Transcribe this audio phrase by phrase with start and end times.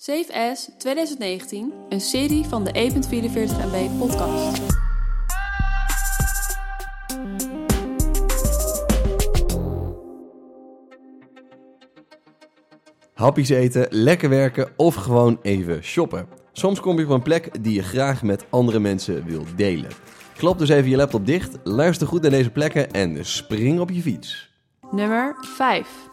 [0.00, 3.00] Safe As 2019, een serie van de E E.44
[3.72, 4.62] MB podcast.
[13.14, 16.28] Happies eten, lekker werken of gewoon even shoppen.
[16.52, 19.90] Soms kom je op een plek die je graag met andere mensen wilt delen.
[20.36, 24.02] Klap dus even je laptop dicht, luister goed naar deze plekken en spring op je
[24.02, 24.50] fiets.
[24.90, 26.08] Nummer 5.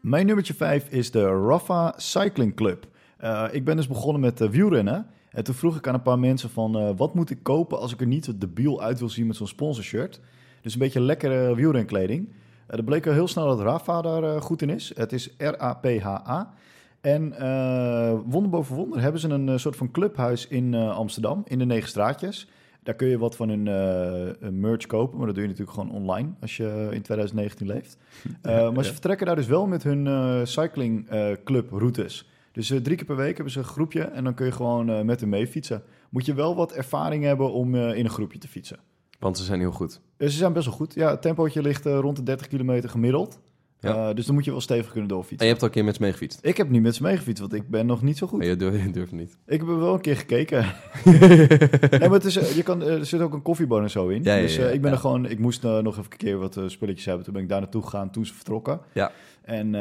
[0.00, 2.86] Mijn nummertje 5 is de Rafa Cycling Club.
[3.18, 5.06] Eh, ik ben dus begonnen met uh, wielrennen.
[5.30, 6.78] En toen vroeg ik aan een paar mensen van...
[6.78, 9.36] eh, wat moet ik kopen als ik er niet zo debiel uit wil zien met
[9.36, 10.20] zo'n sponsorshirt?
[10.62, 12.32] Dus een beetje lekkere wielrenkleding.
[12.66, 14.92] Er bleek al heel snel dat Rafa daar eh, goed in is.
[14.94, 16.54] Het is R-A-P-H-A.
[17.00, 21.42] En eh, wonder boven wonder hebben ze een eh, soort van clubhuis in eh, Amsterdam,
[21.44, 22.48] in de Negen Straatjes.
[22.82, 25.92] Daar kun je wat van hun eh, merch kopen, maar dat doe je natuurlijk gewoon
[25.92, 27.96] online als je in 2019 leeft.
[28.42, 32.28] Eh, maar ze vertrekken daar dus wel met hun cycling eh, club routes.
[32.52, 35.20] Dus drie keer per week hebben ze een groepje en dan kun je gewoon met
[35.20, 35.82] hen mee fietsen.
[36.10, 38.78] Moet je wel wat ervaring hebben om in een groepje te fietsen.
[39.18, 40.00] Want ze zijn heel goed.
[40.18, 40.94] Ze zijn best wel goed.
[40.94, 43.40] Ja, het tempootje ligt rond de 30 kilometer gemiddeld.
[43.80, 44.08] Ja.
[44.08, 45.46] Eh, dus dan moet je wel stevig kunnen En doorfietsen.
[45.46, 46.38] je hebt al een keer met ze meegefietst.
[46.42, 48.38] Ik heb niet met ze meegefietst, want ik ben nog niet zo goed.
[48.38, 49.36] Maar je durft, je durft niet.
[49.46, 50.66] Ik heb wel een keer gekeken.
[51.04, 54.08] nee, maar het is, eh, je kan, eh, er zit ook een koffiebon en zo
[54.08, 54.22] in.
[54.22, 57.04] Ja, ja, dus ik ben er gewoon, ik moest nog even een keer wat spulletjes
[57.04, 57.24] hebben.
[57.24, 58.80] Toen ben ik daar naartoe gegaan toen ze vertrokken.
[58.92, 59.12] Ja.
[59.42, 59.72] En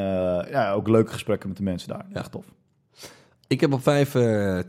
[0.50, 2.06] ja, ook leuke gesprekken met de mensen daar.
[2.10, 2.16] Ja.
[2.16, 2.46] Echt tof.
[3.48, 4.12] Ik heb op vijf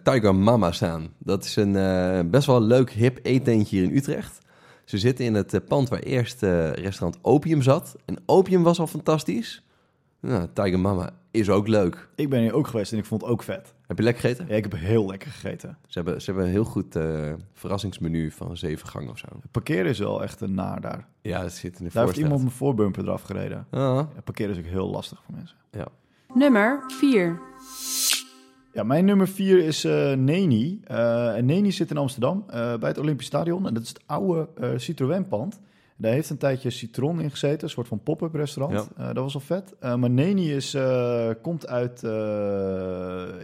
[0.03, 1.09] Tiger Mama staan.
[1.19, 4.39] Dat is een best wel leuk hip eetentje hier in Utrecht.
[4.89, 7.97] Ze zitten in het eh, pand waar eerst eh, restaurant Opium zat.
[8.05, 9.63] En Opium was al fantastisch.
[10.21, 12.09] Nou, Tiger Mama is ook leuk.
[12.15, 13.75] Ik ben hier ook geweest en ik vond het ook vet.
[13.87, 14.47] Heb je lekker gegeten?
[14.49, 15.79] Ja, ik heb heel lekker gegeten.
[15.87, 19.27] Ze hebben, ze hebben een heel goed eh, verrassingsmenu van zeven gangen of zo.
[19.51, 21.09] Parkeren is wel echt een naar daar.
[21.23, 23.67] Ja, dat zit in de Daar heeft iemand mijn voorbumper eraf gereden.
[23.71, 23.81] Ah,
[24.15, 25.57] Ja, parkeren is ook heel lastig voor mensen.
[26.35, 27.41] Nummer 4.
[28.73, 30.81] Ja, mijn nummer vier is eh Neni.
[30.85, 33.67] Eh, en Neni zit in Amsterdam eh, bij het Olympisch Stadion.
[33.67, 35.61] En dat is het oude Citroën-pand.
[35.97, 38.89] Daar heeft een tijdje Citron in gezeten, een soort van pop-up restaurant.
[38.97, 39.75] Dat was al vet.
[39.81, 40.77] Maar Neni is,
[41.43, 42.03] komt uit,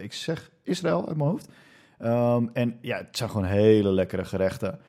[0.01, 1.49] ik zeg Israël uit mijn hoofd.
[1.97, 4.79] Ehm, en ja, het zijn gewoon hele lekkere gerechten.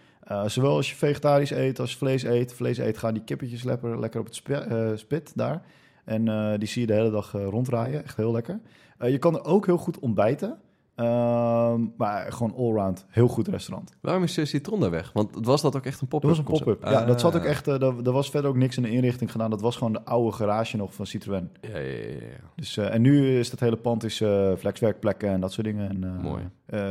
[0.47, 2.55] Zowel als je vegetarisch eet als vlees eet.
[2.55, 5.63] Vlees eet gaan die kippetjes lekker, lekker op het spit daar.
[6.05, 6.25] En
[6.59, 8.05] die zie je de hele dag ronddraaien.
[8.05, 8.61] Echt heel lekker.
[8.99, 10.59] Eh, je kan er ook heel goed ontbijten.
[10.95, 13.97] Ehm, maar gewoon allround heel goed restaurant.
[14.01, 15.11] waarom is eh, Citron daar weg?
[15.13, 16.85] Want was dat ook echt een Dat pop-up was een pop-up.
[16.85, 17.49] Ja, dat zat ook Ah.
[17.49, 17.69] echt.
[17.69, 19.51] eh, daar was verder ook niks in de inrichting gedaan.
[19.51, 21.51] Dat was gewoon de oude garage nog van Citroën.
[21.61, 22.19] Ja, ja, ja, ja.
[22.57, 24.17] Dus, en nu is dat hele pand is
[24.59, 25.89] flexwerkplekken en dat soort dingen.
[25.91, 26.43] En, Mooi.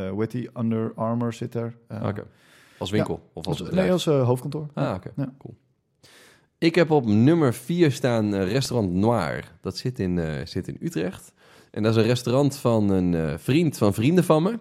[0.10, 0.50] hoe heet die?
[0.58, 1.78] Under Armour zit er.
[2.04, 2.24] Oké.
[2.78, 4.68] Als winkel of als nee, als hoofdkantoor.
[4.74, 5.12] Ah, oké.
[5.16, 5.34] Ja.
[5.38, 5.56] Cool.
[6.58, 9.52] Ik heb op nummer 4 staan restaurant Noir.
[9.62, 11.34] Dat zit in, zit in Utrecht.
[11.76, 14.60] En dat is een restaurant van een eh, vriend van vrienden van me.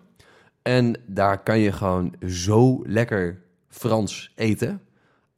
[0.62, 4.80] En daar kan je gewoon zo lekker Frans eten.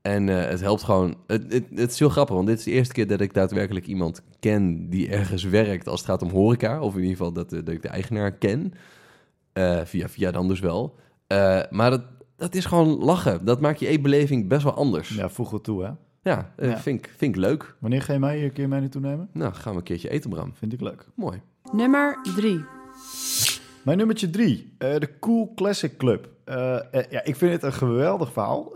[0.02, 1.16] En eh, het helpt gewoon.
[1.26, 3.86] Het, het, het is heel grappig, want dit is de eerste keer dat ik daadwerkelijk
[3.86, 6.80] iemand ken die ergens werkt als het gaat om horeca.
[6.80, 8.72] Of in ieder geval dat, eh, ik de eigenaar ken.
[9.84, 10.94] Via, via dan dus wel.
[11.70, 12.02] Maar dat,
[12.36, 13.44] dat is gewoon lachen.
[13.44, 15.08] Dat maakt je eetbeleving best wel anders.
[15.08, 15.90] Ja, voeg wat toe, hè.
[16.30, 16.78] Ja, eh, Ja.
[16.78, 17.74] Vind, ik, vind ik leuk.
[17.78, 19.28] Wanneer ga je mij hier een keer mee naartoe nemen?
[19.32, 20.54] Nou, gaan we een keertje eten, Bram.
[20.54, 21.06] Vind ik leuk.
[21.14, 21.40] Mooi.
[21.72, 22.64] Nummer 3.
[23.84, 26.28] Mijn nummertje drie, eh, de Cool Classic Club.
[26.44, 26.78] Eh,
[27.10, 28.72] ja, ik vind het een geweldig verhaal.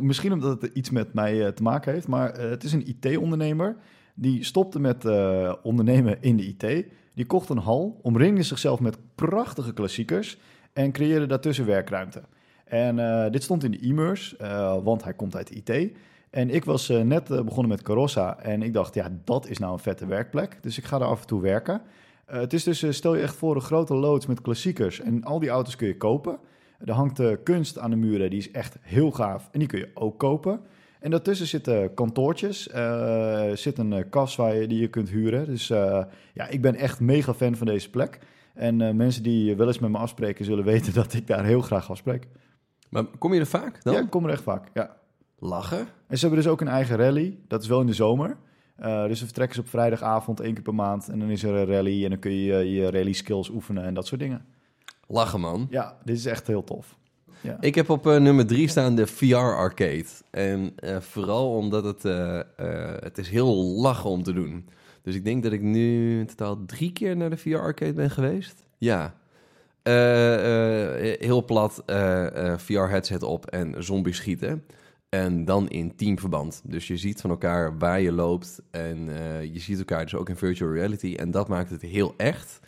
[0.00, 3.76] Misschien omdat het iets met mij te maken heeft, maar het is een IT-ondernemer.
[4.20, 6.86] Die stopte met eh, ondernemen in de IT.
[7.14, 10.38] Die kocht een hal, omringde zichzelf met prachtige klassiekers
[10.72, 12.22] en creëerde daartussen werkruimte.
[12.64, 15.96] En eh, dit stond in de eh, want hij komt uit de IT.
[16.30, 19.58] En ik was eh, net eh, begonnen met Carossa en ik dacht, ja, dat is
[19.58, 20.58] nou een vette werkplek.
[20.60, 21.82] Dus ik ga daar af en toe werken.
[22.24, 25.00] Eh, het is dus, stel je echt voor, een grote loods met klassiekers.
[25.00, 26.38] En al die auto's kun je kopen.
[26.84, 29.48] Er hangt kunst aan de muren, die is echt heel gaaf.
[29.52, 30.60] En die kun je ook kopen.
[31.00, 32.62] En daartussen zitten kantoortjes.
[33.54, 35.46] zit een kas waar je, die je kunt huren.
[35.46, 38.18] Dus ja, ik ben echt mega fan van deze plek.
[38.54, 41.90] En mensen die wel eens met me afspreken, zullen weten dat ik daar heel graag
[41.90, 42.26] afspreek.
[42.90, 43.94] Maar kom je er vaak dan?
[43.94, 44.68] Ja, ik kom er echt vaak.
[44.74, 44.99] Ja.
[45.40, 45.88] Lachen?
[46.06, 47.38] En ze hebben dus ook een eigen rally.
[47.48, 48.36] Dat is wel in de zomer.
[48.76, 51.08] Eh, dus we vertrekken ze op vrijdagavond één keer per maand.
[51.08, 53.84] En dan is er een rally en dan kun je je, je rally skills oefenen
[53.84, 54.44] en dat soort dingen.
[55.06, 55.66] Lachen, man.
[55.70, 56.98] Ja, dit is echt heel tof.
[57.40, 57.56] Ja.
[57.60, 60.06] Ik heb op eh, nummer 3 staan de VR Arcade.
[60.30, 62.02] En eh, vooral omdat het,
[63.02, 64.68] het is heel lachen om te doen.
[65.02, 68.10] Dus ik denk dat ik nu in totaal drie keer naar de VR Arcade ben
[68.10, 68.66] geweest.
[68.78, 69.14] Ja.
[71.18, 71.82] Heel plat,
[72.56, 74.64] VR-headset op en zombies schieten.
[75.10, 76.62] En dan in teamverband.
[76.64, 78.62] Dus je ziet van elkaar waar je loopt.
[78.70, 81.14] En eh, je ziet elkaar dus ook in virtual reality.
[81.14, 82.60] En dat maakt het heel echt.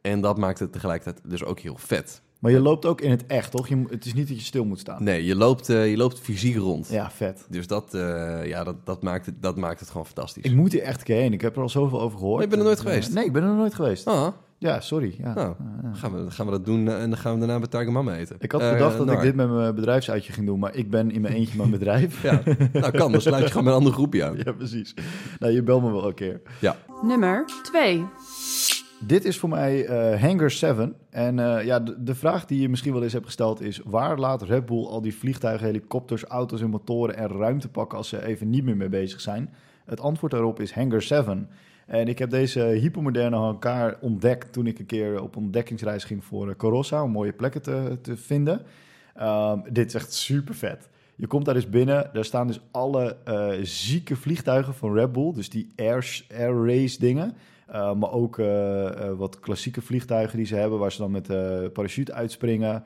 [0.00, 2.22] En dat maakt het tegelijkertijd dus ook heel vet.
[2.38, 3.68] Maar je loopt ook in het echt, toch?
[3.68, 5.02] Je, het is niet dat je stil moet staan.
[5.04, 6.88] Nee, je loopt, eh, je loopt fysiek rond.
[6.88, 7.46] Ja, vet.
[7.48, 10.44] Dus dat, eh, ja, dat, dat, maakt het, dat maakt het gewoon fantastisch.
[10.44, 11.32] Ik moet hier echt een keer heen.
[11.32, 12.42] Ik heb er al zoveel over gehoord.
[12.42, 13.14] Je bent er nooit geweest?
[13.14, 14.06] Nee, ik ben er nooit geweest.
[14.06, 14.28] Ah,
[14.58, 15.14] Ja, sorry.
[15.18, 15.34] Ja.
[15.34, 15.54] nou,
[15.92, 18.16] gaan we, gaan we dat doen eh, en dan gaan we daarna bij Tiger Mama
[18.16, 18.36] eten.
[18.38, 21.10] Ik had Eh, bedacht dat ik dit met mijn bedrijfsuitje ging doen, maar ik ben
[21.10, 22.22] in mijn eentje mijn bedrijf.
[22.22, 22.42] Ja,
[22.72, 23.12] nou kan.
[23.12, 24.36] Dan sluit je gewoon met een ander groepje aan.
[24.44, 24.94] ja, precies.
[25.38, 26.40] Nou, je belt me wel een keer.
[27.02, 28.04] Nummer 2.
[29.00, 30.94] Dit is voor mij eh, Hangar 7.
[31.10, 33.80] En eh, ja, de, de vraag die je misschien wel eens hebt gesteld is...
[33.84, 37.98] waar laat Red Bull al die vliegtuigen, helikopters, auto's en motoren en ruimte pakken...
[37.98, 39.54] als ze even niet meer mee bezig zijn?
[39.84, 41.48] Het antwoord daarop is Hangar 7.
[41.86, 44.52] En ik heb deze hypermoderne hangar ontdekt...
[44.52, 47.02] toen ik een keer op ontdekkingsreis ging voor uh, Corossa...
[47.02, 48.62] om mooie plekken te, te vinden.
[49.14, 50.88] Ehm, dit is echt super vet.
[51.16, 55.32] Je komt daar dus binnen, daar staan dus alle eh, zieke vliegtuigen van Red Bull...
[55.32, 57.34] dus die air, air race dingen...
[57.70, 58.36] Uh, maar ook
[59.16, 62.84] wat klassieke vliegtuigen die ze hebben, waar ze dan met de parachute uitspringen.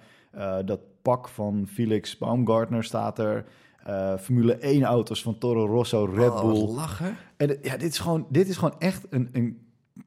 [0.64, 3.44] Dat pak van Felix Baumgartner staat er.
[3.88, 6.74] Uh, Formule 1 auto's van Toro Rosso, Red Oh, Bull.
[6.74, 7.16] lachen.
[7.36, 9.58] En ja, dit is gewoon, dit is gewoon echt een, een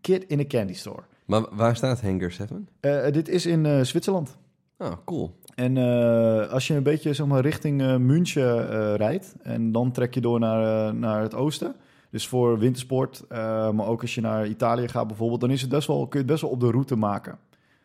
[0.01, 1.01] kid in a candy store.
[1.25, 2.67] Maar waar staat Hangar 7?
[2.81, 4.37] Uh, dit is in uh, Zwitserland.
[4.77, 5.35] Oh, cool.
[5.55, 5.77] En
[6.49, 10.95] als je een beetje zeg maar, richting München rijdt en dan trek je door naar,
[10.95, 11.75] naar het oosten.
[12.09, 13.23] Dus voor wintersport,
[13.73, 16.17] maar ook als je naar Italië gaat bijvoorbeeld, dan is het best wel, kun je
[16.17, 17.37] het best wel op de route maken.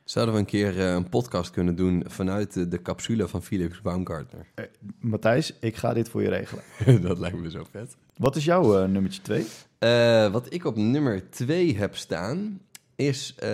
[0.09, 4.47] Zouden we een keer een podcast kunnen doen vanuit de, capsule van Felix Baumgartner?
[5.01, 6.65] Matthijs, ik ga dit voor je regelen.
[7.09, 7.97] dat lijkt me zo vet.
[8.17, 9.23] Wat is jouw nummertje
[9.79, 10.31] 2?
[10.31, 12.61] wat ik op nummer 2 heb staan,
[12.97, 13.49] is uh,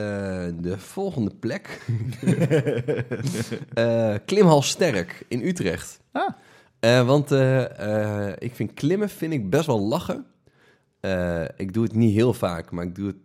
[0.61, 1.81] de volgende plek.
[3.79, 6.01] uh, Klimhal Sterk in Utrecht.
[6.13, 6.29] Ah.
[6.81, 7.31] Uh, want
[8.43, 10.27] ik vind klimmen vind ik best wel lachen.
[11.57, 13.17] ik doe het niet heel vaak, maar ik doe het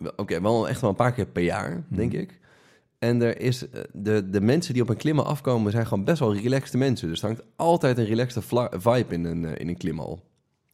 [0.00, 1.96] oké, okay, wel echt wel een paar keer per jaar, Mhm.
[1.96, 2.44] denk ik.
[2.98, 6.34] En er is, de, de mensen die op een klimmen afkomen zijn gewoon best wel
[6.34, 7.08] relaxte mensen.
[7.08, 10.20] Dus er hangt altijd een relaxte vibe in een, in een klimhal.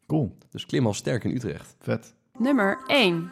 [0.06, 0.36] Cool.
[0.50, 1.76] Dus klimhal sterk in Utrecht.
[1.78, 2.14] Vet.
[2.38, 3.30] Nummer 1.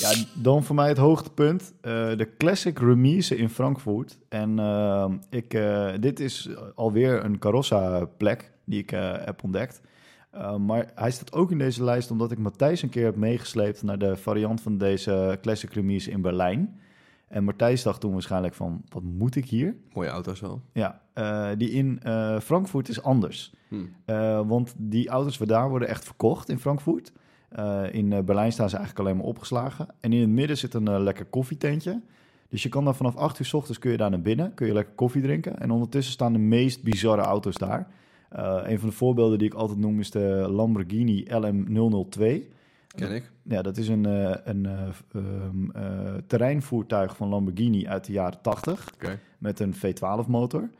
[0.00, 1.72] Ja, dan voor mij het hoogtepunt.
[1.72, 4.18] Uh, de Classic Remise in Frankfurt.
[4.28, 9.80] En uh, ik, uh, dit is alweer een Carossa-plek die ik uh, heb ontdekt.
[10.34, 13.82] Uh, maar hij staat ook in deze lijst omdat ik Matthijs een keer heb meegesleept
[13.82, 16.80] naar de variant van deze Classic Remise in Berlijn.
[17.28, 19.76] En Matthijs dacht toen waarschijnlijk van, wat moet ik hier?
[19.92, 20.62] Mooie auto's wel.
[20.72, 23.54] Ja, uh, die in uh, Frankfurt is anders.
[23.68, 23.94] Hmm.
[24.06, 27.12] Uh, want die auto's van daar worden echt verkocht in Frankfurt.
[27.90, 29.88] In Berlijn staan ze eigenlijk alleen maar opgeslagen.
[30.00, 32.00] En in het midden zit een lekker koffietentje.
[32.48, 34.54] Dus je kan dan vanaf 8 uur s ochtends kun je daar naar binnen.
[34.54, 35.58] Kun je lekker koffie drinken.
[35.58, 37.88] En ondertussen staan de meest bizarre auto's daar.
[38.62, 42.22] Een van de voorbeelden die ik altijd noem is de Lamborghini LM002.
[42.96, 43.30] Ken ik.
[43.42, 45.72] Ja, dat is een, uh, een uh, um,
[46.26, 48.90] terreinvoertuig van Lamborghini uit de jaren 80.
[48.94, 49.18] Okay.
[49.38, 50.70] Met een V12 motor.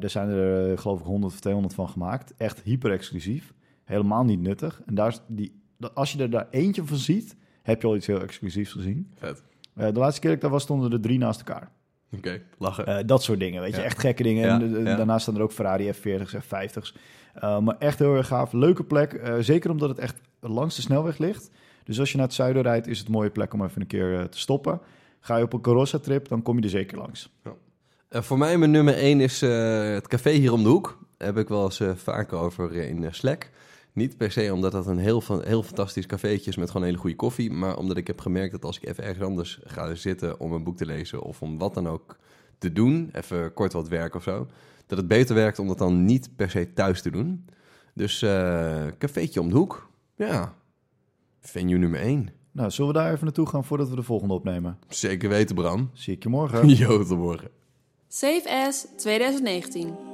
[0.00, 2.34] er zijn er geloof ik 100 of 200 van gemaakt.
[2.36, 3.52] Echt hyper exclusief.
[3.84, 4.82] Helemaal niet nuttig.
[4.86, 5.62] En daar, die,
[5.94, 9.10] als je er daar eentje van ziet, heb je al iets heel exclusiefs gezien.
[9.14, 9.42] Vet.
[9.76, 11.70] Uh, de laatste keer dat ik daar was, stonden er drie naast elkaar.
[12.16, 12.88] Oké, okay, lachen.
[12.88, 13.80] Uh, dat soort dingen, weet je.
[13.80, 13.84] Ja.
[13.84, 14.46] Echt gekke dingen.
[14.46, 14.96] Ja, en ja.
[14.96, 16.94] daarnaast staan er ook Ferrari F40's, F50's.
[17.42, 18.52] Uh, maar echt heel erg gaaf.
[18.52, 19.20] Leuke plek.
[19.40, 21.50] Zeker omdat het echt langs de snelweg ligt.
[21.84, 23.86] Dus als je naar het zuiden rijdt, is het een mooie plek om even een
[23.86, 24.80] keer te stoppen.
[25.20, 27.30] Ga je op een Carossa-trip, dan kom je er zeker langs.
[27.44, 28.22] Ja.
[28.22, 30.98] Voor mij mijn nummer 1 is het café hier om de hoek.
[31.16, 33.50] Daar heb ik wel eens vaker over in Slack.
[33.92, 37.16] Niet per se omdat dat een heel, heel fantastisch cafeetje is met gewoon hele goede
[37.16, 37.50] koffie.
[37.50, 40.64] Maar omdat ik heb gemerkt dat als ik even ergens anders ga zitten om een
[40.64, 42.16] boek te lezen of om wat dan ook
[42.58, 44.46] te doen, even kort wat werk of zo,
[44.86, 47.44] dat het beter werkt om dat dan niet per se thuis te doen.
[47.94, 50.54] Dus uh, cafeetje om de hoek, ja,
[51.40, 52.28] venue nummer 1.
[52.52, 54.78] Nou, zullen we daar even naartoe gaan voordat we de volgende opnemen?
[54.88, 55.90] Zeker weten, Bram.
[55.92, 56.68] Zie ik je morgen.
[56.76, 57.50] Jo, tot morgen.
[58.08, 60.11] Save as 2019.